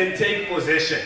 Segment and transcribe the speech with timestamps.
[0.00, 1.00] and take possession.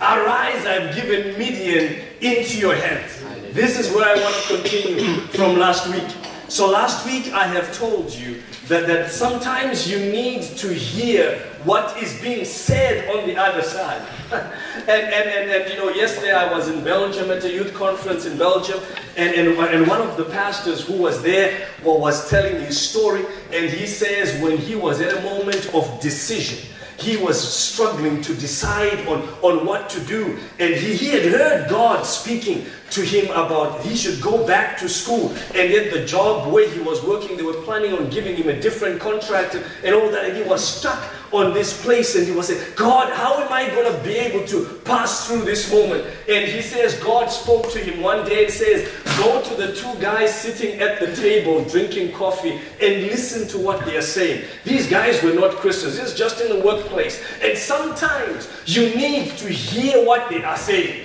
[0.00, 3.22] Arise, I've given Midian into your hands.
[3.54, 6.10] This is where I want to continue from last week.
[6.48, 11.96] So last week I have told you that, that sometimes you need to hear what
[12.02, 14.02] is being said on the other side.
[14.32, 14.42] and,
[14.88, 18.36] and, and, and, you know, yesterday I was in Belgium at a youth conference in
[18.36, 18.80] Belgium,
[19.16, 23.24] and, and, and one of the pastors who was there well, was telling his story,
[23.50, 26.68] and he says when he was at a moment of decision,
[27.04, 30.38] he was struggling to decide on, on what to do.
[30.58, 34.88] And he, he had heard God speaking to him about he should go back to
[34.88, 35.30] school.
[35.54, 38.60] And yet the job where he was working, they were planning on giving him a
[38.60, 40.24] different contract and all that.
[40.24, 43.68] And he was stuck on this place and he was saying, God, how am I
[43.70, 46.06] going to be able to pass through this moment?
[46.28, 49.92] And he says, God spoke to him one day and says, go to the two
[50.00, 54.44] guys sitting at the table drinking coffee and listen to what they are saying.
[54.64, 55.98] These guys were not Christians.
[55.98, 56.93] It's just in the workplace.
[56.98, 61.04] And sometimes you need to hear what they are saying.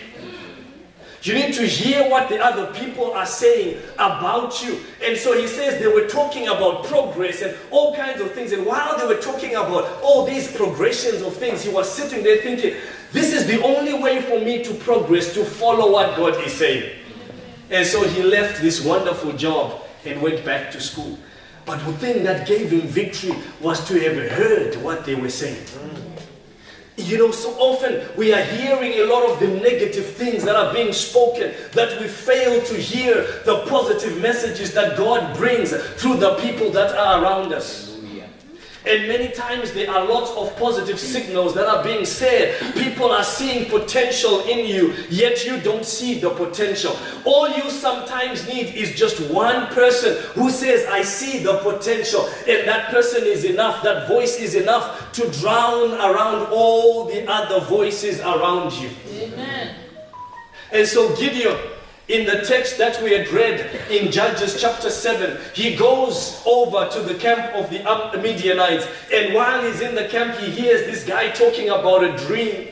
[1.21, 4.79] You need to hear what the other people are saying about you.
[5.03, 8.53] And so he says they were talking about progress and all kinds of things.
[8.53, 12.37] And while they were talking about all these progressions of things, he was sitting there
[12.37, 12.75] thinking,
[13.11, 16.97] this is the only way for me to progress, to follow what God is saying.
[17.69, 21.17] And so he left this wonderful job and went back to school.
[21.69, 23.31] But the thing that gave him victory
[23.61, 25.63] was to have heard what they were saying.
[26.97, 30.73] You know, so often we are hearing a lot of the negative things that are
[30.73, 35.69] being spoken, that we fail to hear the positive messages that God brings
[36.01, 37.88] through the people that are around us.
[38.85, 42.57] And many times there are lots of positive signals that are being said.
[42.75, 46.95] People are seeing potential in you, yet you don't see the potential.
[47.25, 52.25] All you sometimes need is just one person who says, I see the potential.
[52.47, 57.59] And that person is enough, that voice is enough to drown around all the other
[57.65, 58.89] voices around you.
[59.11, 59.75] Amen.
[60.71, 61.57] And so Gideon
[62.09, 67.01] in the text that we had read in Judges chapter 7, he goes over to
[67.01, 68.87] the camp of the Midianites.
[69.13, 72.69] And while he's in the camp, he hears this guy talking about a dream.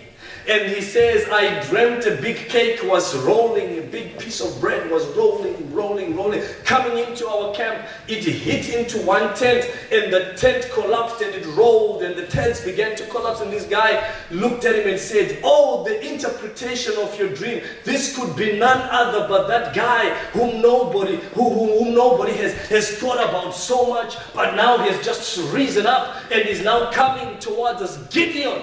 [0.48, 4.90] And he says, I dreamt a big cake was rolling, a big piece of bread
[4.90, 7.86] was rolling, rolling, rolling, coming into our camp.
[8.08, 12.64] It hit into one tent, and the tent collapsed and it rolled, and the tents
[12.64, 13.42] began to collapse.
[13.42, 17.62] And this guy looked at him and said, Oh, the interpretation of your dream.
[17.84, 22.98] This could be none other but that guy whom nobody, who, whom nobody has, has
[22.98, 27.38] thought about so much, but now he has just risen up and is now coming
[27.40, 27.98] towards us.
[28.08, 28.62] Gideon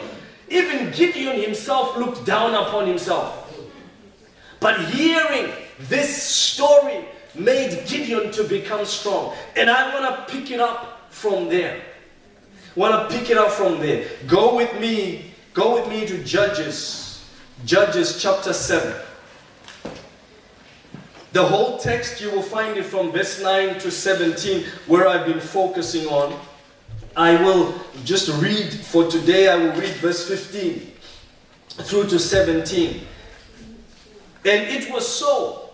[0.48, 3.40] even Gideon himself looked down upon himself.
[4.60, 9.34] But hearing this story made Gideon to become strong.
[9.56, 11.82] And I want to pick it up from there.
[12.76, 14.08] Want to pick it up from there.
[14.26, 17.24] Go with me, go with me to Judges,
[17.64, 18.94] Judges chapter 7.
[21.32, 25.40] The whole text you will find it from verse 9 to 17 where I've been
[25.40, 26.38] focusing on.
[27.16, 30.92] I will just read for today, I will read verse 15
[31.68, 33.00] through to 17.
[34.46, 35.70] And it was so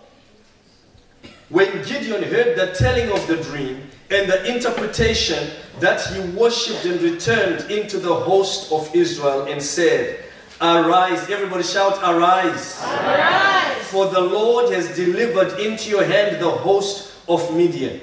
[1.49, 7.01] when Gideon heard the telling of the dream and the interpretation that he worshipped and
[7.01, 10.23] returned into the host of Israel and said,
[10.61, 12.79] Arise, everybody shout, Arise.
[12.83, 13.83] Arise.
[13.87, 17.99] For the Lord has delivered into your hand the host of Midian.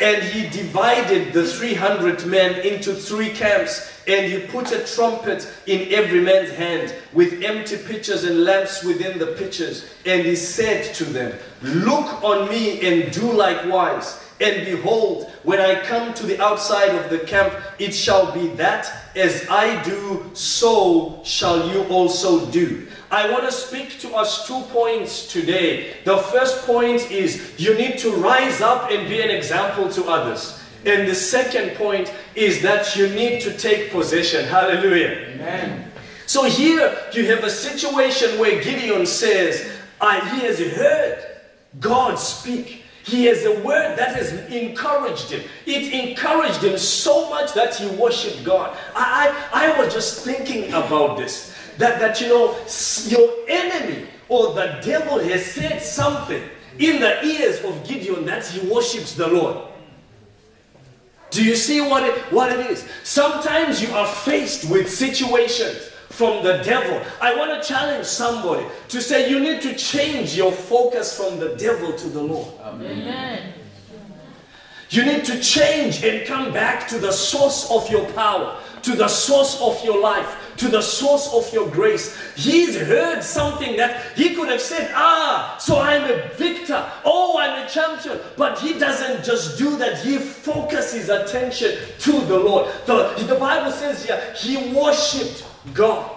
[0.00, 5.92] And he divided the 300 men into three camps, and he put a trumpet in
[5.92, 9.86] every man's hand, with empty pitchers and lamps within the pitchers.
[10.04, 14.20] And he said to them, Look on me and do likewise.
[14.40, 18.92] And behold, when I come to the outside of the camp, it shall be that
[19.16, 22.86] as I do, so shall you also do.
[23.10, 25.96] I want to speak to us two points today.
[26.04, 30.60] The first point is you need to rise up and be an example to others.
[30.84, 34.44] And the second point is that you need to take possession.
[34.44, 35.34] Hallelujah.
[35.34, 35.90] Amen.
[36.26, 39.66] So here you have a situation where Gideon says,
[40.00, 41.24] I, he has heard
[41.80, 42.82] God speak.
[43.06, 45.48] He has a word that has encouraged him.
[45.64, 48.76] It encouraged him so much that he worshiped God.
[48.96, 52.56] I, I, I was just thinking about this that, that you know,
[53.06, 56.42] your enemy or the devil has said something
[56.80, 59.68] in the ears of Gideon that he worships the Lord.
[61.30, 62.88] Do you see what it, what it is?
[63.04, 67.02] Sometimes you are faced with situations from the devil.
[67.20, 71.56] I want to challenge somebody to say you need to change your focus from the
[71.56, 72.48] devil to the Lord.
[72.62, 73.52] Amen.
[74.88, 78.56] You need to change and come back to the source of your power
[78.86, 82.16] to the source of your life, to the source of your grace.
[82.36, 86.88] He's heard something that he could have said, Ah, so I'm a victor.
[87.04, 88.20] Oh, I'm a champion.
[88.36, 92.72] But he doesn't just do that, he focuses attention to the Lord.
[92.86, 95.44] The, the Bible says here, he worshiped
[95.74, 96.12] God.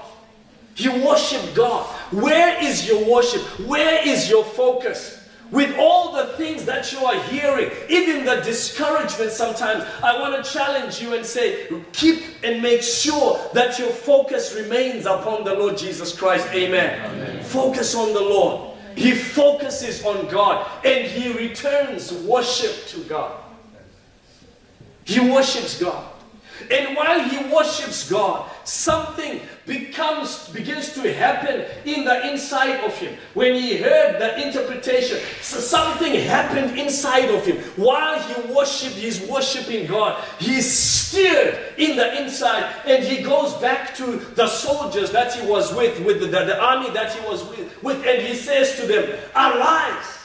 [0.76, 1.86] He worshiped God.
[2.12, 3.42] Where is your worship?
[3.68, 5.20] Where is your focus?
[5.52, 10.52] with all the things that you are hearing, even the discouragement sometimes, I want to
[10.52, 15.78] challenge you and say, keep and make sure that your focus remains upon the Lord
[15.78, 16.48] Jesus Christ.
[16.54, 17.00] Amen.
[17.04, 17.44] Amen.
[17.44, 18.78] Focus on the Lord.
[18.96, 23.40] He focuses on God and he returns worship to God.
[25.06, 26.06] He worships God.
[26.72, 33.18] And while he worships God, something becomes begins to happen in the inside of him.
[33.34, 37.58] When he heard the interpretation, so something happened inside of him.
[37.76, 40.24] While he worshipped, he's worshiping God.
[40.40, 45.74] He's stirred in the inside, and he goes back to the soldiers that he was
[45.74, 48.88] with, with the, the, the army that he was with, with, and he says to
[48.88, 50.18] them, Arise,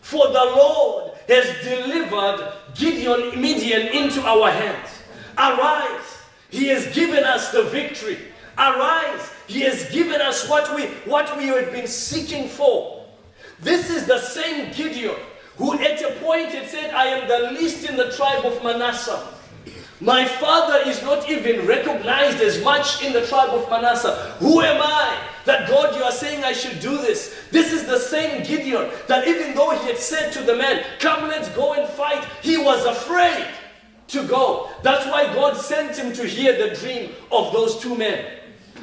[0.00, 4.95] for the Lord has delivered Gideon Midian into our hands.
[5.38, 6.18] Arise.
[6.50, 8.18] He has given us the victory.
[8.58, 9.30] Arise.
[9.46, 13.04] He has given us what we, what we have been seeking for.
[13.60, 15.16] This is the same Gideon
[15.56, 19.28] who at a point had said, I am the least in the tribe of Manasseh.
[20.00, 24.34] My father is not even recognized as much in the tribe of Manasseh.
[24.40, 27.34] Who am I that God you are saying I should do this?
[27.50, 31.28] This is the same Gideon that even though he had said to the man, Come,
[31.28, 33.46] let's go and fight, he was afraid
[34.08, 34.70] to go.
[34.82, 38.24] That's why God sent him to hear the dream of those two men.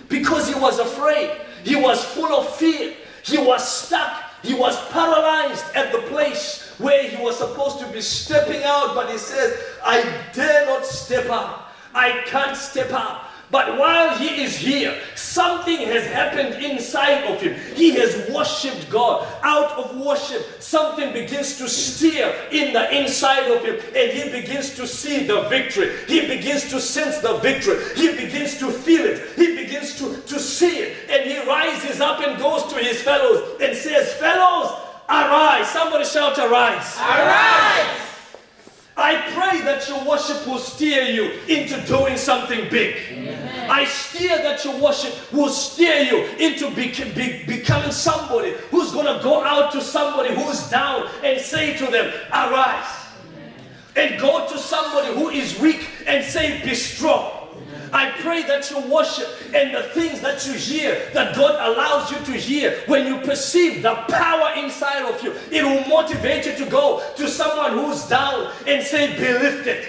[0.09, 1.31] Because he was afraid.
[1.63, 2.93] He was full of fear.
[3.23, 4.23] He was stuck.
[4.43, 8.93] He was paralyzed at the place where he was supposed to be stepping out.
[8.93, 10.03] But he says, I
[10.33, 11.73] dare not step up.
[11.95, 13.29] I can't step up.
[13.53, 17.53] But while he is here, something has happened inside of him.
[17.75, 19.27] He has worshipped God.
[19.43, 24.73] Out of worship, something begins to stir in the inside of him, and he begins
[24.73, 25.93] to see the victory.
[26.07, 27.77] He begins to sense the victory.
[27.95, 29.21] He begins to feel it.
[29.35, 31.11] He begins to, to see it.
[31.11, 34.73] And he rises up and goes to his fellows and says, Fellows,
[35.07, 35.69] arise.
[35.69, 36.97] Somebody shout, Arise.
[36.97, 38.12] Arise.
[38.95, 42.95] I pray that your worship will steer you into doing something big.
[43.11, 43.69] Amen.
[43.69, 49.05] I steer that your worship will steer you into be, be, becoming somebody who's going
[49.05, 53.07] to go out to somebody who's down and say to them, Arise.
[53.31, 53.53] Amen.
[53.95, 57.42] And go to somebody who is weak and say, Be strong.
[57.93, 62.17] I pray that your worship and the things that you hear, that God allows you
[62.25, 66.65] to hear, when you perceive the power inside of you, it will motivate you to
[66.65, 69.87] go to someone who's down and say, Be lifted.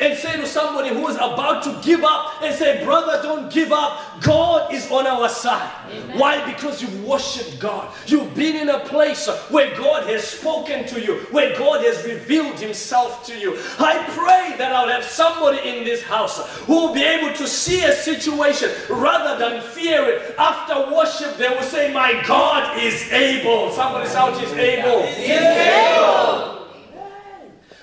[0.00, 3.72] And say to somebody who is about to give up and say, Brother, don't give
[3.72, 4.20] up.
[4.20, 5.70] God is on our side.
[5.88, 6.18] Amen.
[6.18, 6.52] Why?
[6.52, 7.94] Because you've worshiped God.
[8.06, 12.58] You've been in a place where God has spoken to you, where God has revealed
[12.58, 13.56] Himself to you.
[13.78, 17.84] I pray that I'll have somebody in this house who will be able to see
[17.84, 20.34] a situation rather than fear it.
[20.38, 23.70] After worship, they will say, My God is able.
[23.70, 25.02] Somebody shout, He's able.
[25.06, 26.66] He's able.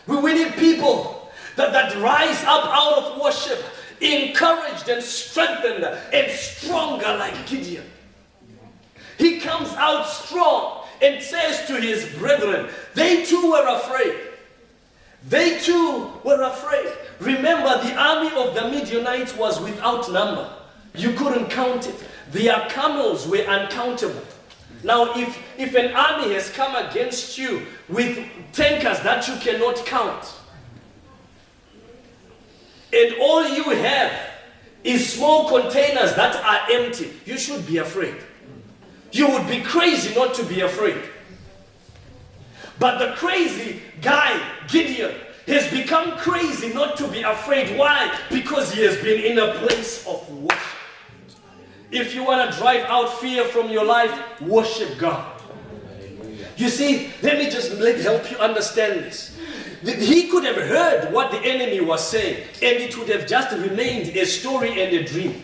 [0.07, 1.20] We, we need people
[1.55, 3.63] that, that rise up out of worship,
[3.99, 7.85] encouraged and strengthened and stronger like Gideon.
[9.17, 14.15] He comes out strong and says to his brethren, they too were afraid.
[15.29, 16.91] They too were afraid.
[17.19, 20.51] Remember, the army of the Midianites was without number.
[20.95, 22.03] You couldn't count it.
[22.31, 24.23] Their camels were uncountable.
[24.83, 28.17] Now, if, if an army has come against you with
[28.51, 30.33] tankers that you cannot count,
[32.93, 34.11] and all you have
[34.83, 38.15] is small containers that are empty, you should be afraid.
[39.11, 41.01] You would be crazy not to be afraid.
[42.79, 45.13] But the crazy guy, Gideon,
[45.47, 47.77] has become crazy not to be afraid.
[47.77, 48.17] Why?
[48.29, 50.57] Because he has been in a place of worship.
[51.91, 55.41] If you want to drive out fear from your life, worship God.
[56.55, 59.37] You see, let me just let help you understand this.
[59.83, 64.15] He could have heard what the enemy was saying, and it would have just remained
[64.15, 65.43] a story and a dream.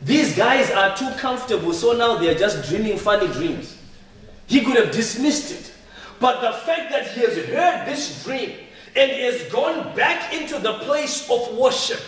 [0.00, 3.78] These guys are too comfortable, so now they are just dreaming funny dreams.
[4.46, 5.72] He could have dismissed it.
[6.20, 8.52] But the fact that he has heard this dream
[8.94, 12.00] and has gone back into the place of worship,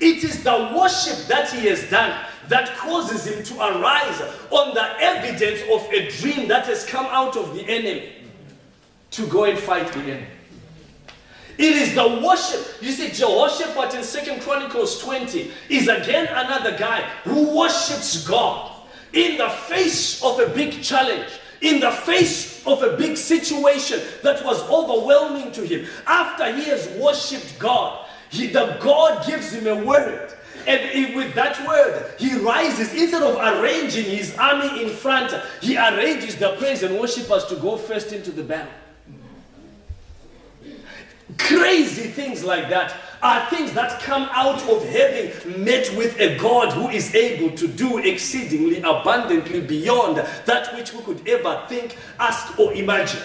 [0.00, 5.00] it is the worship that he has done that causes him to arise on the
[5.00, 8.12] evidence of a dream that has come out of the enemy
[9.10, 10.26] to go and fight the enemy.
[11.58, 12.82] It is the worship.
[12.82, 18.72] You see, Jehoshaphat in Second Chronicles 20 is again another guy who worships God
[19.12, 21.30] in the face of a big challenge,
[21.62, 25.86] in the face of a big situation that was overwhelming to him.
[26.06, 30.32] After he has worshipped God, he, the God gives him a word.
[30.66, 32.92] And with that word, he rises.
[32.92, 35.32] Instead of arranging his army in front,
[35.62, 38.72] he arranges the praise and worshippers to go first into the battle.
[41.38, 46.72] Crazy things like that are things that come out of having met with a God
[46.72, 52.58] who is able to do exceedingly abundantly beyond that which we could ever think, ask,
[52.58, 53.22] or imagine.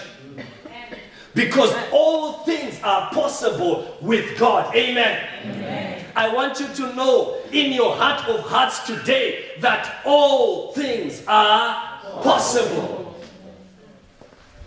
[1.34, 4.74] Because all things are possible with God.
[4.74, 5.26] Amen.
[5.46, 6.04] Amen.
[6.14, 12.00] I want you to know in your heart of hearts today that all things are
[12.22, 13.16] possible.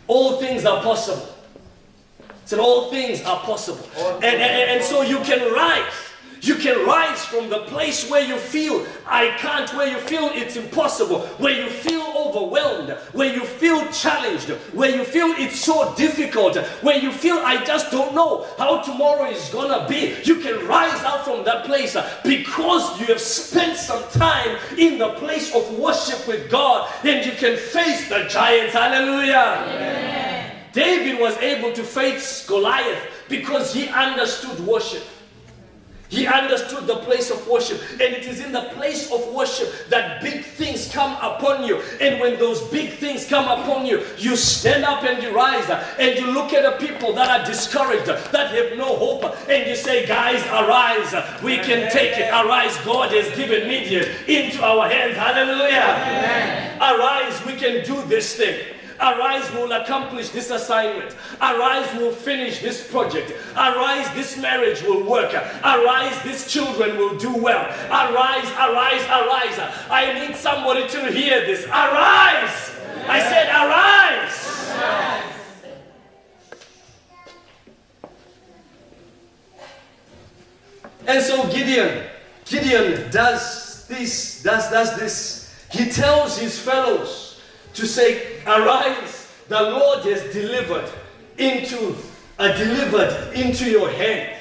[0.08, 1.35] All things are possible.
[2.46, 3.88] Said all things are possible.
[4.18, 5.92] And, and, and so you can rise.
[6.42, 10.56] You can rise from the place where you feel I can't, where you feel it's
[10.56, 16.58] impossible, where you feel overwhelmed, where you feel challenged, where you feel it's so difficult,
[16.84, 20.16] where you feel I just don't know how tomorrow is gonna be.
[20.24, 25.14] You can rise out from that place because you have spent some time in the
[25.14, 28.74] place of worship with God then you can face the giants.
[28.74, 29.64] Hallelujah.
[29.68, 30.35] Amen.
[30.76, 35.04] David was able to face Goliath because he understood worship.
[36.10, 37.82] He understood the place of worship.
[37.94, 41.82] And it is in the place of worship that big things come upon you.
[42.00, 45.68] And when those big things come upon you, you stand up and you rise.
[45.98, 49.24] And you look at the people that are discouraged, that have no hope.
[49.50, 51.42] And you say, guys, arise.
[51.42, 52.30] We can take it.
[52.30, 52.78] Arise.
[52.86, 55.16] God has given Midian into our hands.
[55.16, 56.78] Hallelujah.
[56.82, 57.46] Arise.
[57.46, 58.60] We can do this thing.
[59.00, 61.16] Arise, will accomplish this assignment.
[61.42, 63.32] Arise, will finish this project.
[63.56, 65.34] Arise, this marriage will work.
[65.34, 67.66] Arise, these children will do well.
[67.90, 69.60] Arise, arise, arise.
[69.90, 71.66] I need somebody to hear this.
[71.66, 72.72] Arise!
[73.08, 74.46] I said, arise!
[81.08, 82.08] And so Gideon,
[82.46, 85.66] Gideon does this, does, does this.
[85.70, 87.42] He tells his fellows,
[87.74, 90.90] to say, Arise, the Lord has delivered
[91.38, 91.96] into,
[92.38, 94.38] uh, delivered into your hand.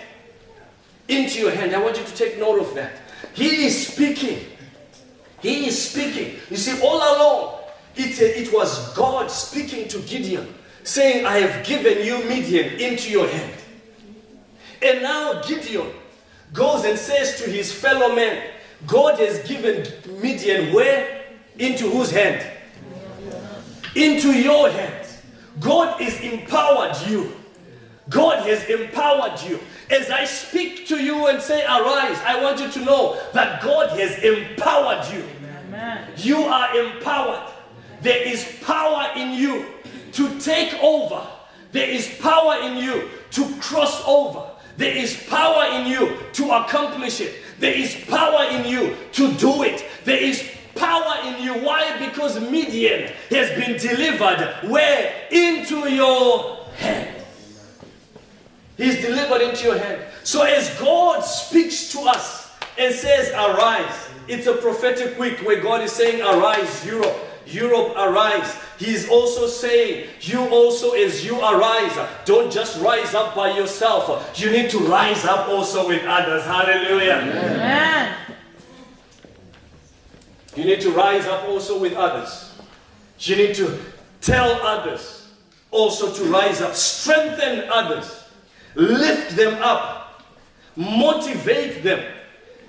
[1.09, 1.75] Into your hand.
[1.75, 2.93] I want you to take note of that.
[3.33, 4.41] He is speaking.
[5.41, 6.39] He is speaking.
[6.51, 7.61] You see, all along,
[7.97, 13.11] it, uh, it was God speaking to Gideon, saying, I have given you Midian into
[13.11, 13.55] your hand.
[14.83, 15.91] And now Gideon
[16.53, 18.51] goes and says to his fellow men,
[18.87, 19.87] God has given
[20.21, 21.25] Midian where?
[21.59, 22.54] Into whose hand?
[23.95, 25.23] Into your hands.
[25.61, 27.33] God is empowered you.
[28.09, 29.61] God has empowered you.
[29.91, 33.99] As I speak to you and say, Arise, I want you to know that God
[33.99, 35.25] has empowered you.
[35.67, 36.09] Amen.
[36.17, 37.51] You are empowered.
[38.03, 39.67] There is power in you
[40.13, 41.27] to take over,
[41.73, 47.21] there is power in you to cross over, there is power in you to accomplish
[47.21, 51.55] it, there is power in you to do it, there is power in you.
[51.55, 51.97] Why?
[52.05, 55.13] Because Midian has been delivered where?
[55.31, 57.23] Into your hand.
[58.77, 60.03] He's delivered into your hand.
[60.25, 65.83] So as God speaks to us and says, arise, it's a prophetic week where God
[65.83, 67.17] is saying, arise, Europe.
[67.47, 68.57] Europe, arise.
[68.79, 74.39] He's also saying, you also, as you arise, don't just rise up by yourself.
[74.41, 76.45] You need to rise up also with others.
[76.45, 77.19] Hallelujah.
[77.21, 78.17] Amen.
[80.57, 82.55] You need to rise up also with others.
[83.19, 83.79] You need to
[84.21, 85.29] tell others
[85.71, 88.25] also to rise up, strengthen others,
[88.75, 90.23] lift them up,
[90.77, 92.13] motivate them.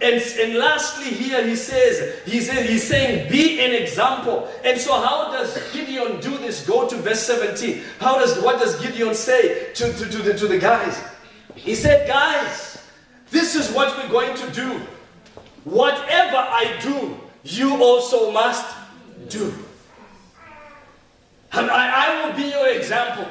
[0.02, 4.50] And, and lastly, here he says, he says, he's saying, be an example.
[4.64, 6.68] And so, how does Gideon do this?
[6.68, 7.82] Go to verse 17.
[8.00, 11.02] How does what does Gideon say to, to, to, the, to the guys?
[11.56, 12.84] He said, Guys,
[13.32, 14.82] this is what we're going to do.
[15.64, 18.76] Whatever I do, you also must
[19.30, 19.54] do.
[21.54, 23.28] And I, I will be your example.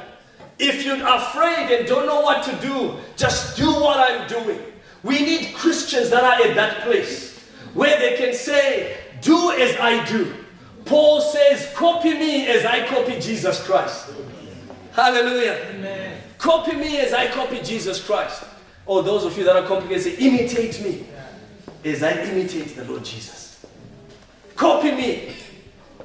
[0.59, 4.61] If you're afraid and don't know what to do, just do what I'm doing.
[5.03, 7.39] We need Christians that are at that place
[7.75, 10.33] where they can say, Do as I do.
[10.85, 14.11] Paul says, Copy me as I copy Jesus Christ.
[14.93, 15.59] Hallelujah.
[15.75, 16.21] Amen.
[16.39, 18.45] Copy me as I copy Jesus Christ.
[18.87, 21.05] Or oh, those of you that are complicated say, Imitate me
[21.85, 23.54] as I imitate the Lord Jesus.
[24.65, 25.37] Copy me.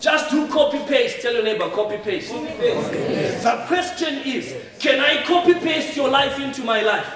[0.02, 1.22] Just do copy paste.
[1.22, 2.30] Tell your neighbor, copy paste.
[2.30, 3.42] Copy paste.
[3.42, 7.08] The question is can I copy paste your life into my life?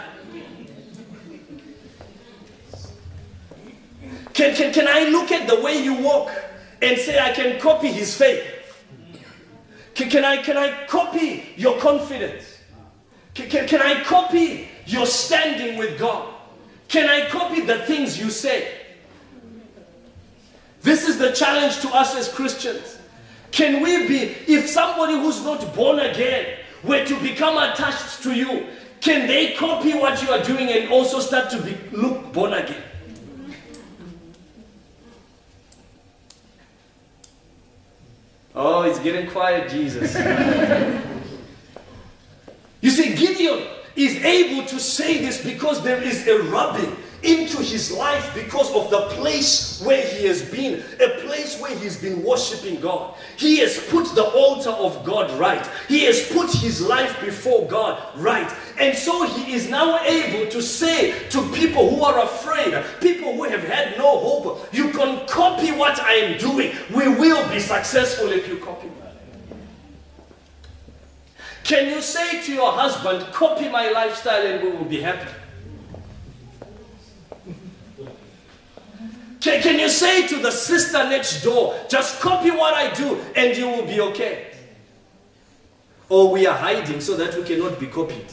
[4.33, 6.31] Can, can, can I look at the way you walk
[6.81, 8.45] and say I can copy his faith?
[9.95, 12.45] Can, can, I, can I copy your confidence?
[13.33, 16.33] Can, can, can I copy your standing with God?
[16.87, 18.82] Can I copy the things you say?
[20.83, 22.99] This is the challenge to us as Christians.
[23.51, 28.67] Can we be, if somebody who's not born again were to become attached to you,
[28.99, 32.83] can they copy what you are doing and also start to be, look born again?
[38.55, 40.13] Oh, it's getting quiet, Jesus.
[42.81, 47.91] you see, Gideon is able to say this because there is a rubbing into his
[47.91, 52.79] life because of the place where he has been, a place where he's been worshiping
[52.79, 53.15] God.
[53.37, 55.65] He has put the altar of God right.
[55.87, 58.51] He has put his life before God right.
[58.79, 63.43] And so he is now able to say to people who are afraid, people who
[63.43, 66.75] have had no hope, you can copy what I am doing.
[66.93, 68.93] We will be successful if you copy me.
[71.63, 75.31] Can you say to your husband, copy my lifestyle and we will be happy?
[79.43, 83.55] Can, can you say to the sister next door, just copy what I do and
[83.57, 84.47] you will be okay?
[86.07, 88.25] Or we are hiding so that we cannot be copied.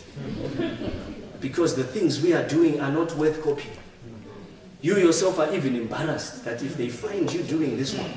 [1.41, 3.77] because the things we are doing are not worth copying.
[4.83, 8.13] You yourself are even embarrassed that if they find you doing this one.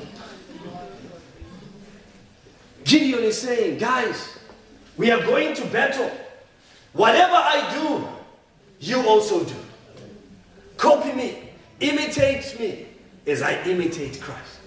[2.84, 4.38] Gideon is saying, guys,
[4.98, 6.12] we are going to battle.
[6.94, 8.08] Whatever I do,
[8.80, 9.56] you also do.
[10.78, 11.50] Copy me,
[11.84, 12.86] imitate me
[13.28, 14.60] as I imitate Christ.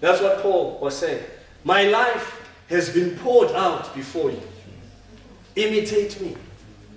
[0.00, 1.22] That's what Paul was saying.
[1.64, 4.42] My life has been poured out before you.
[5.56, 6.36] Imitate me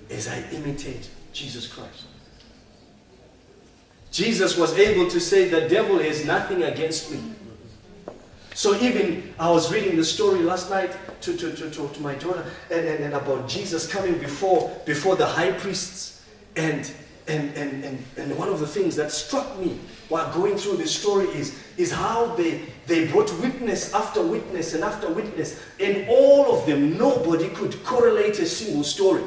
[0.09, 2.05] as I imitate Jesus Christ.
[4.11, 7.19] Jesus was able to say, The devil has nothing against me.
[8.53, 12.15] So even I was reading the story last night to, to, to, to, to my
[12.15, 16.25] daughter and, and, and, about Jesus coming before, before the high priests.
[16.55, 16.91] And,
[17.29, 20.93] and, and, and, and one of the things that struck me while going through this
[20.93, 25.61] story is, is how they, they brought witness after witness and after witness.
[25.79, 29.23] And all of them, nobody could correlate a single story.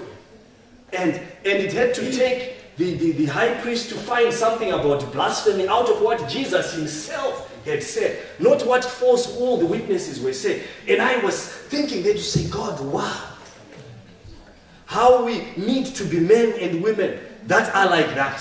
[0.93, 5.13] And, and it had to take the, the, the high priest to find something about
[5.13, 10.33] blasphemy out of what Jesus himself had said, not what false all the witnesses were
[10.33, 10.65] saying.
[10.89, 13.29] And I was thinking that to say, God, wow.
[14.87, 18.41] How we need to be men and women that are like that.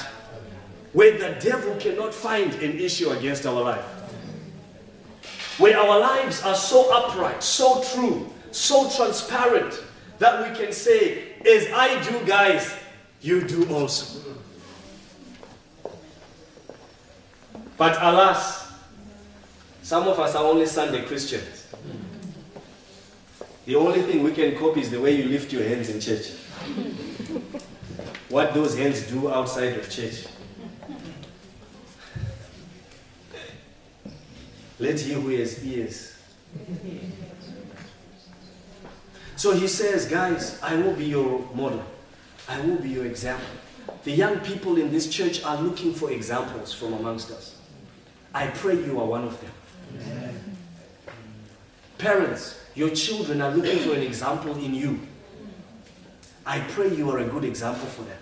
[0.94, 3.86] Where the devil cannot find an issue against our life.
[5.58, 9.82] Where our lives are so upright, so true, so transparent
[10.20, 12.74] that we can say, as I do, guys,
[13.22, 14.20] you do also.
[17.78, 18.72] But alas,
[19.82, 21.68] some of us are only Sunday Christians.
[23.66, 26.32] The only thing we can copy is the way you lift your hands in church.
[28.30, 30.26] What those hands do outside of church.
[34.80, 36.18] Let he who has ears.
[39.36, 41.84] So he says, guys, I will be your model.
[42.48, 43.48] I will be your example.
[44.04, 47.56] The young people in this church are looking for examples from amongst us.
[48.34, 49.52] I pray you are one of them.
[51.98, 55.00] Parents, your children are looking for an example in you.
[56.46, 58.18] I pray you are a good example for them.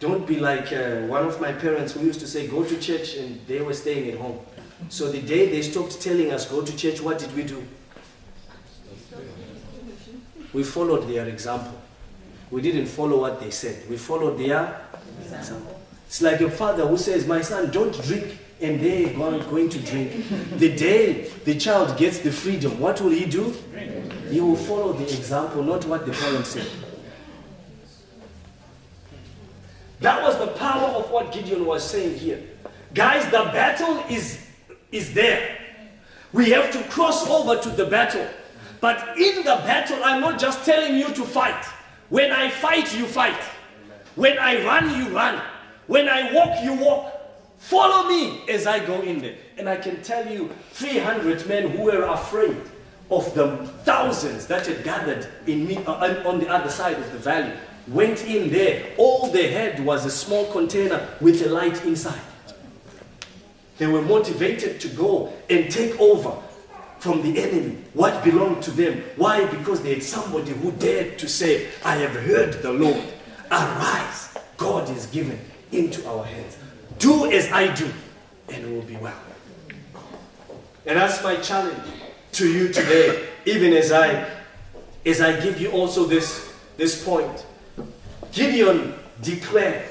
[0.00, 3.16] Don't be like uh, one of my parents who used to say, go to church,
[3.16, 4.38] and they were staying at home.
[4.90, 7.66] So the day they stopped telling us, go to church, what did we do?
[10.52, 11.80] We followed their example.
[12.50, 13.88] We didn't follow what they said.
[13.88, 14.80] We followed their
[15.32, 15.80] example.
[16.06, 19.78] It's like a father who says, My son, don't drink, and they are going to
[19.80, 20.28] drink.
[20.58, 23.54] The day the child gets the freedom, what will he do?
[24.34, 26.66] He will follow the example, not what the parents said.
[30.00, 32.42] That was the power of what Gideon was saying here.
[32.94, 34.44] Guys, the battle is,
[34.90, 35.56] is there.
[36.32, 38.26] We have to cross over to the battle.
[38.80, 41.64] But in the battle, I'm not just telling you to fight.
[42.08, 43.40] When I fight, you fight.
[44.16, 45.40] When I run, you run.
[45.86, 47.12] When I walk, you walk.
[47.58, 49.36] Follow me as I go in there.
[49.58, 52.56] And I can tell you 300 men who were afraid
[53.16, 57.18] of the thousands that had gathered in me, uh, on the other side of the
[57.18, 57.52] valley
[57.88, 58.84] went in there.
[58.96, 62.20] All they had was a small container with a light inside.
[63.78, 66.40] They were motivated to go and take over
[66.98, 69.02] from the enemy what belonged to them.
[69.16, 69.44] Why?
[69.46, 73.04] Because they had somebody who dared to say, I have heard the Lord.
[73.50, 74.34] Arise.
[74.56, 75.38] God is given
[75.72, 76.56] into our hands.
[76.98, 77.90] Do as I do,
[78.48, 79.18] and it will be well.
[80.86, 81.82] And that's my challenge
[82.34, 84.34] to you today, even as I
[85.06, 87.46] as I give you also this, this point.
[88.32, 89.86] Gideon declared,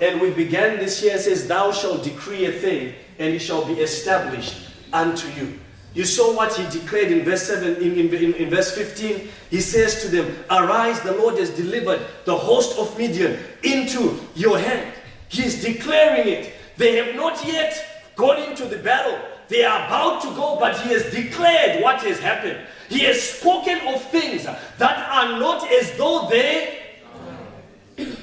[0.00, 3.74] and we began this year, says, Thou shalt decree a thing, and it shall be
[3.74, 4.56] established
[4.92, 5.58] unto you.
[5.94, 9.28] You saw what he declared in verse 7, in, in, in, verse 15.
[9.50, 14.58] He says to them, Arise, the Lord has delivered the host of Midian into your
[14.58, 14.92] hand.
[15.28, 16.52] He is declaring it.
[16.76, 19.18] They have not yet gone into the battle.
[19.48, 22.66] They are about to go, but he has declared what has happened.
[22.88, 26.82] He has spoken of things that are not as though they.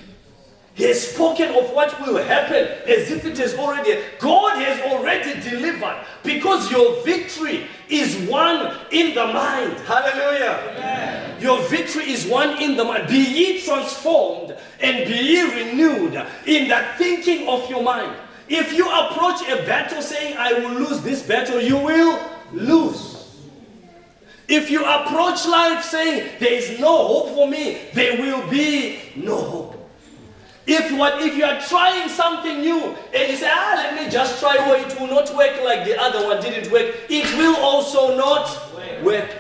[0.75, 4.01] He has spoken of what will happen as if it is already.
[4.17, 9.77] God has already delivered because your victory is won in the mind.
[9.81, 10.73] Hallelujah.
[10.75, 11.41] Amen.
[11.41, 13.07] Your victory is won in the mind.
[13.07, 16.15] Be ye transformed and be ye renewed
[16.47, 18.17] in the thinking of your mind.
[18.55, 22.19] If you approach a battle saying, I will lose this battle, you will
[22.51, 23.35] lose.
[24.47, 29.41] If you approach life saying, there is no hope for me, there will be no
[29.41, 29.89] hope.
[30.67, 34.39] If what if you are trying something new and you say, ah, let me just
[34.39, 38.15] try, or it will not work like the other one didn't work, it will also
[38.15, 38.55] not
[39.03, 39.31] work.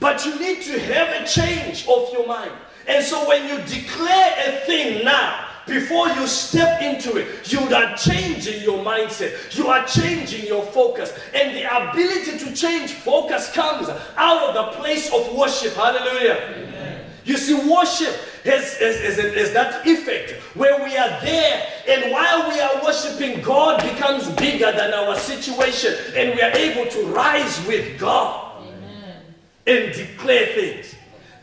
[0.00, 2.52] But you need to have a change of your mind.
[2.88, 7.96] And so when you declare a thing now, before you step into it, you are
[7.96, 9.56] changing your mindset.
[9.56, 11.12] You are changing your focus.
[11.34, 15.74] And the ability to change focus comes out of the place of worship.
[15.74, 16.54] Hallelujah.
[16.56, 17.04] Amen.
[17.24, 22.50] You see, worship has, has, has, has, that effect where we are there, and while
[22.50, 27.64] we are worshiping, God becomes bigger than our situation, and we are able to rise
[27.68, 29.16] with God Amen.
[29.68, 30.96] and declare things.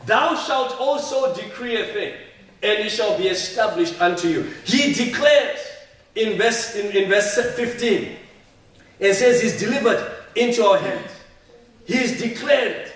[0.05, 2.13] Thou shalt also decree a thing
[2.62, 4.43] and it shall be established unto you.
[4.65, 5.60] He declares
[6.15, 8.15] in verse, in, in verse 15,
[9.00, 11.12] and says, He's delivered into our hands.
[11.86, 12.95] He's declared it.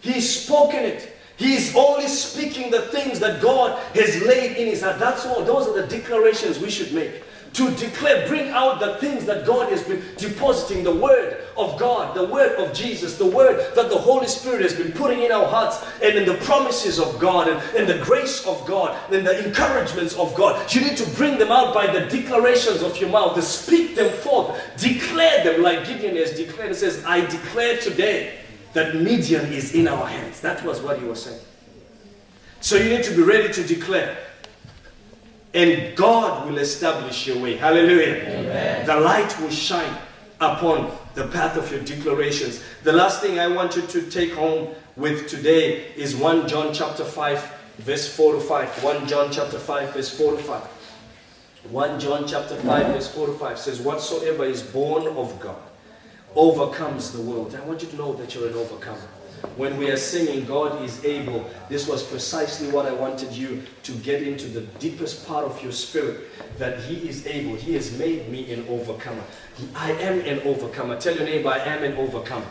[0.00, 1.16] He's spoken it.
[1.36, 4.98] He's only speaking the things that God has laid in his heart.
[4.98, 5.42] That's all.
[5.44, 7.22] Those are the declarations we should make
[7.54, 12.14] to declare, bring out the things that God has been depositing, the word of God,
[12.16, 15.46] the word of Jesus, the word that the Holy Spirit has been putting in our
[15.46, 19.46] hearts, and in the promises of God, and, and the grace of God, and the
[19.46, 20.72] encouragements of God.
[20.74, 24.12] You need to bring them out by the declarations of your mouth, to speak them
[24.12, 26.72] forth, declare them like Gideon has declared.
[26.72, 28.40] It says, I declare today
[28.72, 30.40] that Midian is in our hands.
[30.40, 31.40] That was what he was saying.
[32.60, 34.16] So you need to be ready to declare
[35.54, 37.56] and God will establish your way.
[37.56, 38.24] Hallelujah.
[38.26, 38.86] Amen.
[38.86, 39.96] The light will shine
[40.40, 42.62] upon the path of your declarations.
[42.82, 47.04] The last thing I want you to take home with today is 1 John chapter
[47.04, 48.84] 5 verse 4 to 5.
[48.84, 50.62] 1 John chapter 5 verse 4 to 5.
[51.70, 55.56] 1 John chapter 5 verse 4 to 5 says whatsoever is born of God
[56.34, 57.54] overcomes the world.
[57.54, 58.98] I want you to know that you're an overcomer
[59.56, 63.92] when we are singing, God is able, this was precisely what I wanted you to
[63.92, 67.54] get into the deepest part of your spirit that He is able.
[67.54, 69.22] He has made me an overcomer.
[69.74, 70.98] I am an overcomer.
[71.00, 72.46] Tell your neighbor, I am an overcomer.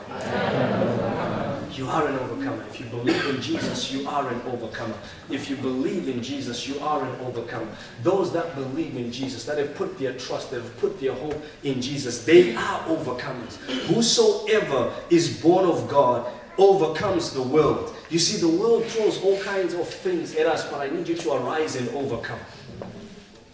[1.73, 2.63] You are an overcomer.
[2.69, 4.95] If you believe in Jesus, you are an overcomer.
[5.31, 7.67] If you believe in Jesus, you are an overcomer.
[8.03, 11.43] Those that believe in Jesus, that have put their trust, that have put their hope
[11.63, 13.55] in Jesus, they are overcomers.
[13.87, 17.95] Whosoever is born of God overcomes the world.
[18.09, 21.15] You see, the world throws all kinds of things at us, but I need you
[21.15, 22.39] to arise and overcome.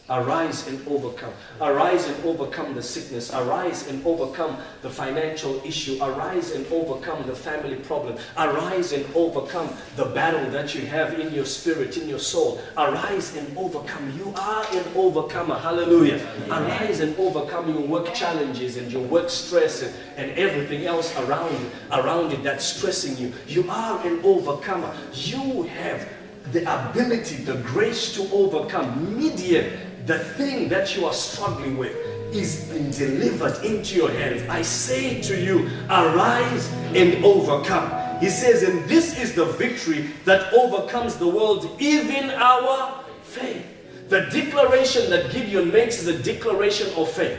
[0.10, 1.34] Arise and overcome.
[1.62, 3.32] Arise and overcome the sickness.
[3.34, 5.98] Arise and overcome the financial issue.
[6.02, 8.18] Arise and overcome the family problem.
[8.38, 12.60] Arise and overcome the battle that you have in your spirit, in your soul.
[12.78, 14.12] Arise and overcome.
[14.18, 15.56] You are an overcomer.
[15.56, 16.26] Hallelujah.
[16.50, 21.72] Arise and overcome your work challenges and your work stress and, and everything else around,
[21.92, 23.32] around it that's stressing you.
[23.48, 24.96] You are an overcomer.
[25.14, 26.10] You have
[26.52, 29.18] the ability, the grace to overcome.
[29.20, 31.96] Midian the thing that you are struggling with
[32.34, 32.68] is
[32.98, 34.42] delivered into your hands.
[34.50, 38.20] I say to you, arise and overcome.
[38.20, 43.64] He says, and this is the victory that overcomes the world, even our faith.
[44.10, 47.38] The declaration that Gideon makes is a declaration of faith.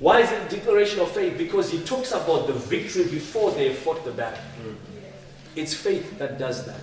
[0.00, 1.38] Why is it a declaration of faith?
[1.38, 4.42] Because he talks about the victory before they fought the battle.
[5.54, 6.80] It's faith that does that.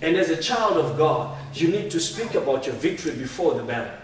[0.00, 3.64] And as a child of God, you need to speak about your victory before the
[3.64, 4.03] battle.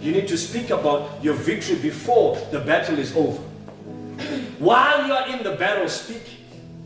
[0.00, 3.42] You need to speak about your victory before the battle is over.
[4.58, 6.22] While you are in the battle, speak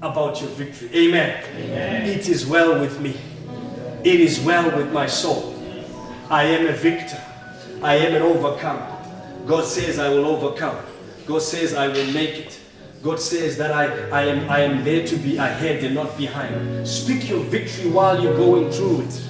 [0.03, 0.90] about your victory.
[0.94, 1.44] Amen.
[1.57, 2.09] Amen.
[2.09, 3.16] It is well with me.
[4.03, 5.55] It is well with my soul.
[6.29, 7.20] I am a victor.
[7.83, 8.90] I am an overcomer.
[9.46, 10.77] God says I will overcome.
[11.27, 12.59] God says I will make it.
[13.03, 16.88] God says that I, I, am, I am there to be ahead and not behind.
[16.88, 19.22] Speak your victory while you're going through it.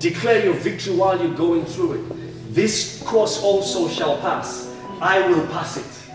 [0.00, 2.21] Declare your victory while you're going through it.
[2.52, 4.70] This cross also shall pass.
[5.00, 6.12] I will pass it.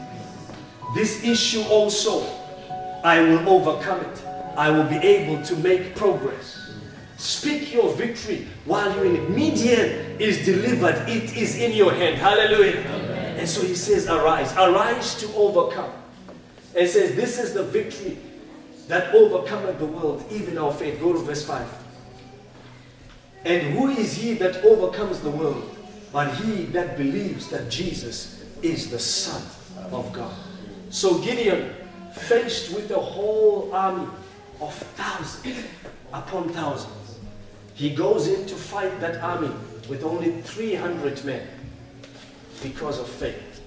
[0.94, 2.24] This issue also,
[3.04, 4.24] I will overcome it.
[4.56, 6.76] I will be able to make progress.
[7.18, 9.30] Speak your victory while you're in it.
[9.32, 11.10] Midian is delivered.
[11.10, 12.18] It is in your hand.
[12.18, 12.82] Hallelujah.
[12.82, 13.40] Amen.
[13.40, 14.54] And so he says, arise.
[14.54, 15.92] Arise to overcome.
[16.76, 18.20] And says, this is the victory
[18.88, 21.00] that overcometh the world, even our faith.
[21.00, 21.68] Go to verse 5.
[23.44, 25.77] And who is he that overcomes the world?
[26.18, 29.40] But he that believes that Jesus is the Son
[29.92, 30.34] of God.
[30.90, 31.76] So Gideon,
[32.12, 34.08] faced with a whole army
[34.60, 35.64] of thousands
[36.12, 37.20] upon thousands,
[37.76, 39.52] he goes in to fight that army
[39.88, 41.48] with only 300 men
[42.64, 43.62] because of faith.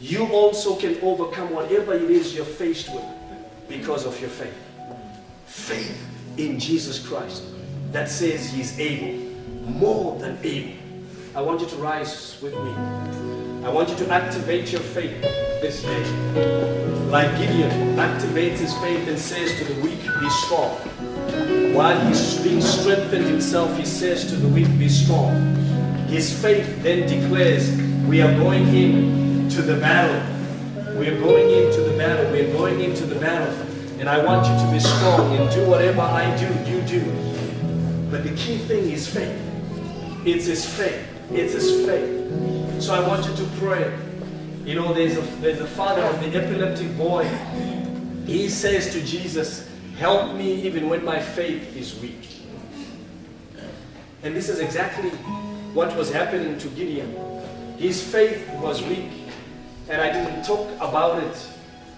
[0.00, 3.04] You also can overcome whatever it is you're faced with
[3.68, 4.58] because of your faith.
[5.46, 5.96] Faith
[6.38, 7.44] in Jesus Christ
[7.92, 9.30] that says He's able,
[9.70, 10.79] more than able.
[11.32, 12.74] I want you to rise with me.
[13.64, 15.22] I want you to activate your faith
[15.62, 16.04] this day.
[17.08, 20.74] Like Gideon activates his faith and says to the weak, be strong.
[21.72, 25.54] While he's being strengthened himself, he says to the weak, be strong.
[26.08, 30.20] His faith then declares, we are going in to the battle.
[30.98, 32.32] We are going into the battle.
[32.32, 33.54] We are going into the battle.
[34.00, 37.04] And I want you to be strong and do whatever I do, you do.
[38.10, 39.40] But the key thing is faith.
[40.26, 41.09] It's his faith.
[41.30, 42.82] It's his faith.
[42.82, 43.96] So I want you to pray.
[44.64, 47.24] You know, there's a, there's a father of the epileptic boy.
[48.26, 52.28] He says to Jesus, help me even when my faith is weak.
[54.22, 55.10] And this is exactly
[55.72, 57.14] what was happening to Gideon.
[57.78, 59.10] His faith was weak.
[59.88, 61.48] And I didn't talk about it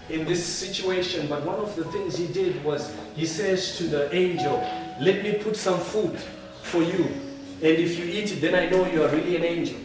[0.09, 4.13] in this situation, but one of the things he did was he says to the
[4.13, 4.57] angel,
[4.99, 6.19] Let me put some food
[6.61, 7.32] for you.
[7.63, 9.77] And if you eat it, then I know you are really an angel.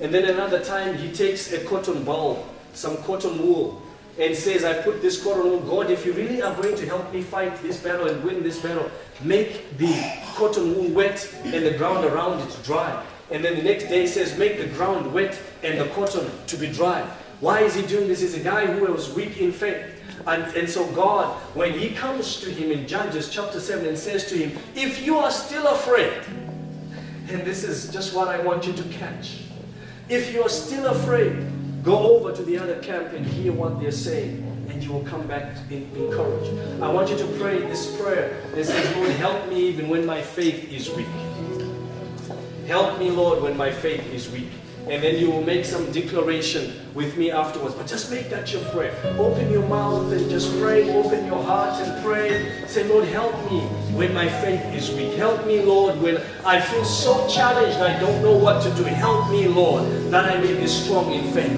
[0.00, 3.82] And then another time he takes a cotton ball, some cotton wool,
[4.18, 7.12] and says, I put this cotton wool, God, if you really are going to help
[7.12, 8.90] me fight this battle and win this battle,
[9.22, 9.94] make the
[10.36, 13.04] cotton wool wet and the ground around it dry.
[13.30, 16.56] And then the next day he says, make the ground wet and the cotton to
[16.56, 17.02] be dry.
[17.40, 18.22] Why is he doing this?
[18.22, 19.84] He's a guy who was weak in faith.
[20.26, 24.26] And, and so God, when he comes to him in Judges chapter 7 and says
[24.30, 26.22] to him, if you are still afraid,
[27.30, 29.42] and this is just what I want you to catch.
[30.08, 31.46] If you are still afraid,
[31.82, 35.26] go over to the other camp and hear what they're saying and you will come
[35.26, 36.82] back in encouraged.
[36.82, 40.22] I want you to pray this prayer that says, Lord, help me even when my
[40.22, 41.06] faith is weak.
[42.66, 44.50] Help me, Lord, when my faith is weak
[44.90, 47.74] and then you will make some declaration with me afterwards.
[47.74, 48.94] But just make that your prayer.
[49.18, 50.90] Open your mouth and just pray.
[50.96, 52.66] Open your heart and pray.
[52.66, 53.60] Say, Lord, help me
[53.92, 55.12] when my faith is weak.
[55.14, 58.84] Help me, Lord, when I feel so challenged I don't know what to do.
[58.84, 61.52] Help me, Lord, that I may be strong in faith.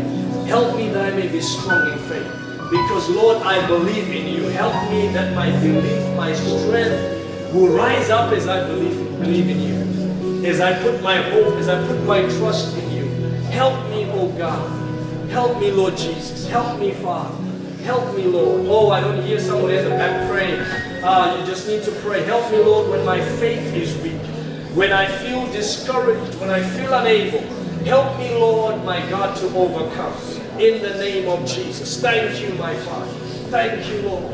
[0.47, 2.27] Help me that I may be strong in faith.
[2.69, 4.49] Because, Lord, I believe in you.
[4.49, 9.61] Help me that my belief, my strength will rise up as I believe, believe in
[9.61, 10.47] you.
[10.47, 12.90] As I put my hope, as I put my trust in.
[13.51, 15.31] Help me, oh God.
[15.31, 16.49] Help me, Lord Jesus.
[16.49, 17.35] Help me, Father.
[17.83, 18.67] Help me, Lord.
[18.67, 20.61] Oh, I don't hear at the back praying.
[21.03, 22.23] Ah, you just need to pray.
[22.25, 24.21] Help me, Lord, when my faith is weak.
[24.77, 27.41] When I feel discouraged, when I feel unable.
[27.85, 30.15] Help me, Lord, my God, to overcome.
[30.61, 32.01] In the name of Jesus.
[32.01, 33.13] Thank you, my Father.
[33.51, 34.33] Thank you, Lord.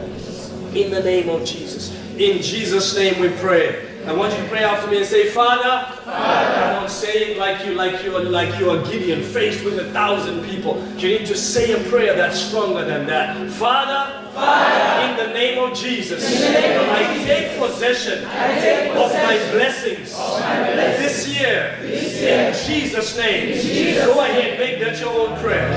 [0.74, 1.94] In the name of Jesus.
[2.18, 3.95] In Jesus' name we pray.
[4.06, 6.78] I want you to pray after me and say, Father, Father.
[6.78, 10.44] on, say it like you, like you, like you are Gideon, faced with a thousand
[10.44, 10.80] people.
[10.96, 13.50] You need to say a prayer that's stronger than that.
[13.50, 15.10] Father, Father.
[15.10, 20.40] in the name of Jesus, name I, take possession I take of my blessings, of
[20.40, 21.26] my blessings.
[21.26, 22.50] This, year, this year.
[22.50, 23.54] In Jesus' name.
[23.54, 24.06] Jesus.
[24.06, 25.68] Go ahead, make that your own prayer.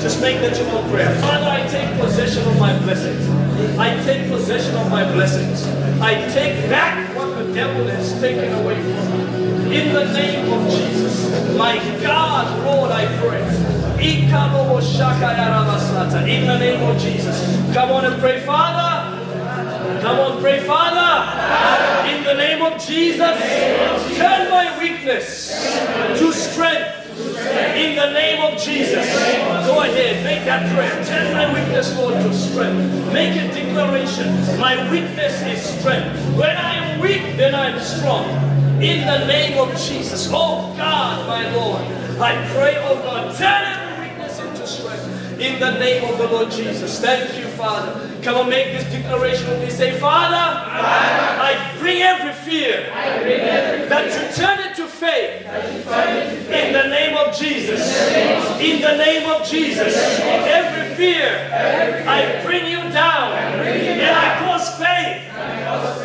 [0.00, 1.14] Just make that your own prayer.
[1.20, 3.28] Father, I take possession of my blessings.
[3.78, 5.64] I take possession of my blessings.
[6.00, 7.05] I take back
[7.36, 9.76] the devil has taken away from me.
[9.76, 13.42] In the name of Jesus, my God, Lord, I pray.
[13.98, 14.30] In
[16.46, 17.74] the name of Jesus.
[17.74, 19.16] Come on and pray, Father.
[20.00, 22.08] Come on, pray, Father.
[22.10, 23.38] In the name of Jesus,
[24.16, 25.50] turn my weakness
[26.18, 26.92] to strength.
[27.76, 29.06] In the name of Jesus.
[29.66, 31.04] Go ahead, make that prayer.
[31.04, 33.12] Turn my weakness, Lord, to strength.
[33.12, 34.58] Make a declaration.
[34.58, 36.14] My weakness is strength.
[36.36, 38.28] When I weak, then I am strong.
[38.82, 40.28] In the name of Jesus.
[40.30, 41.82] Oh God, my Lord.
[42.20, 45.40] I pray, oh God, turn every weakness into strength.
[45.40, 46.98] In the name of the Lord Jesus.
[47.00, 48.10] Thank you, Father.
[48.22, 49.70] Come on, make this declaration with me.
[49.70, 52.88] Say, Father, I bring every fear
[53.88, 55.46] that you turn it to faith.
[56.50, 57.80] In the name of Jesus.
[58.58, 59.94] In the name of Jesus.
[60.20, 61.50] Every fear,
[62.06, 63.32] I bring you down.
[63.32, 64.45] And I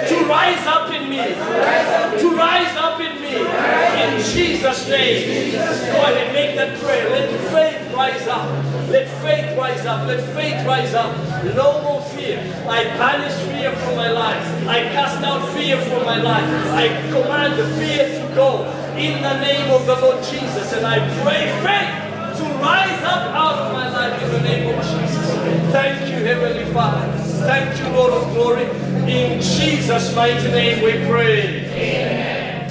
[0.08, 1.18] to rise up in me.
[1.18, 3.36] To rise up in me.
[3.38, 5.54] In Jesus' name.
[5.54, 7.10] Go ahead, make that prayer.
[7.10, 8.48] Let faith rise up.
[8.90, 10.08] Let faith rise up.
[10.08, 11.16] Let faith rise up.
[11.56, 12.40] No more fear.
[12.68, 14.68] I banish fear from my life.
[14.68, 16.46] I cast out fear from my life.
[16.74, 18.66] I command the fear to go
[18.98, 20.74] in the name of the Lord Jesus.
[20.74, 24.84] And I pray faith to rise up out of my life in the name of
[24.84, 25.32] Jesus.
[25.72, 27.21] Thank you, Heavenly Father.
[27.44, 28.66] Thank you, Lord of glory.
[29.12, 32.68] In Jesus' mighty name we pray.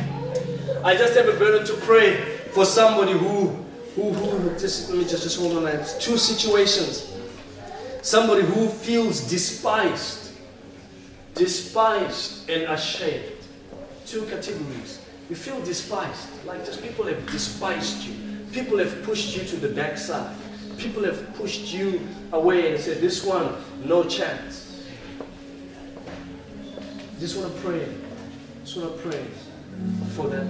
[0.85, 2.19] I just have a burden to pray
[2.53, 3.49] for somebody who,
[3.97, 5.73] who, who, just, let me just, just hold on.
[5.99, 7.13] Two situations.
[8.03, 10.31] Somebody who feels despised,
[11.35, 13.25] despised and ashamed.
[14.07, 15.01] Two categories.
[15.29, 18.15] You feel despised, like just people have despised you.
[18.53, 20.37] People have pushed you to the backside.
[20.81, 22.01] People have pushed you
[22.33, 24.89] away and said, This one, no chance.
[27.19, 27.87] Just want to pray.
[28.65, 29.23] Just want to pray
[30.17, 30.39] for that